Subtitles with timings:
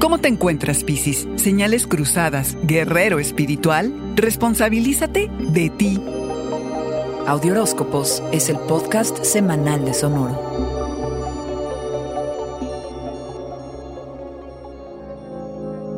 [0.00, 1.26] ¿Cómo te encuentras, Piscis?
[1.34, 2.56] ¿Señales cruzadas?
[2.62, 3.92] ¿Guerrero espiritual?
[4.14, 6.00] Responsabilízate de ti.
[7.26, 10.78] Audioróscopos es el podcast semanal de Sonoro.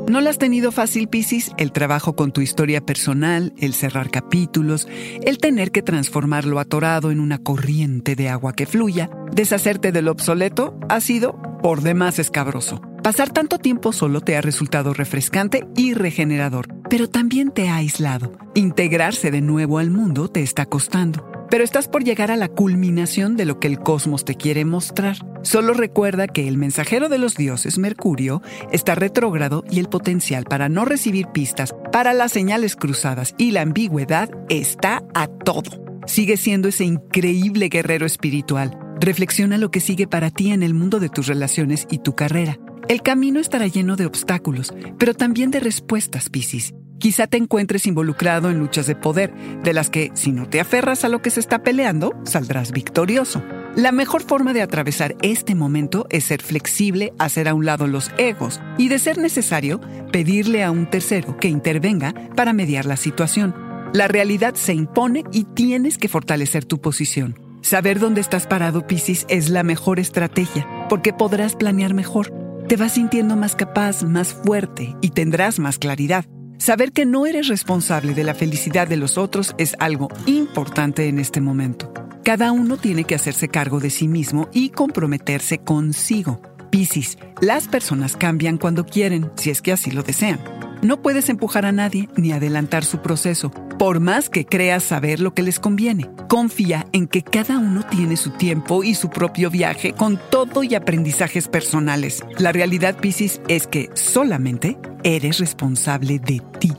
[0.09, 1.53] ¿No lo has tenido fácil, Piscis?
[1.59, 4.89] El trabajo con tu historia personal, el cerrar capítulos,
[5.23, 10.09] el tener que transformar lo atorado en una corriente de agua que fluya, deshacerte del
[10.09, 12.81] obsoleto, ha sido por demás escabroso.
[13.03, 18.33] Pasar tanto tiempo solo te ha resultado refrescante y regenerador, pero también te ha aislado.
[18.55, 21.27] Integrarse de nuevo al mundo te está costando.
[21.49, 25.17] Pero estás por llegar a la culminación de lo que el cosmos te quiere mostrar.
[25.43, 30.69] Solo recuerda que el mensajero de los dioses, Mercurio, está retrógrado y el potencial para
[30.69, 35.83] no recibir pistas para las señales cruzadas y la ambigüedad está a todo.
[36.07, 38.79] Sigue siendo ese increíble guerrero espiritual.
[39.01, 42.59] Reflexiona lo que sigue para ti en el mundo de tus relaciones y tu carrera.
[42.91, 46.75] El camino estará lleno de obstáculos, pero también de respuestas, Piscis.
[46.99, 51.05] Quizá te encuentres involucrado en luchas de poder, de las que, si no te aferras
[51.05, 53.45] a lo que se está peleando, saldrás victorioso.
[53.77, 58.11] La mejor forma de atravesar este momento es ser flexible, hacer a un lado los
[58.19, 59.81] egos y, de ser necesario,
[60.11, 63.55] pedirle a un tercero que intervenga para mediar la situación.
[63.95, 67.39] La realidad se impone y tienes que fortalecer tu posición.
[67.63, 72.50] Saber dónde estás parado, Piscis, es la mejor estrategia, porque podrás planear mejor.
[72.71, 76.25] Te vas sintiendo más capaz, más fuerte y tendrás más claridad.
[76.57, 81.19] Saber que no eres responsable de la felicidad de los otros es algo importante en
[81.19, 81.93] este momento.
[82.23, 86.41] Cada uno tiene que hacerse cargo de sí mismo y comprometerse consigo.
[86.71, 90.39] Piscis, las personas cambian cuando quieren, si es que así lo desean.
[90.81, 95.33] No puedes empujar a nadie ni adelantar su proceso, por más que creas saber lo
[95.33, 96.11] que les conviene.
[96.29, 100.75] Confía en que cada uno tiene su tiempo y su propio viaje con todo y
[100.75, 102.23] aprendizajes personales.
[102.37, 106.75] La realidad, Piscis, es que solamente eres responsable de ti.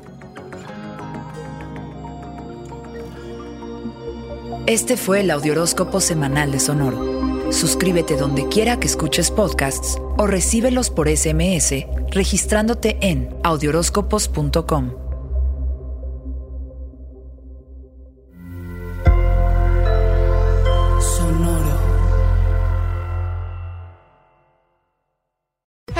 [4.67, 7.51] Este fue el Audioróscopo Semanal de Sonoro.
[7.51, 15.00] Suscríbete donde quiera que escuches podcasts o recíbelos por SMS registrándote en audioróscopos.com.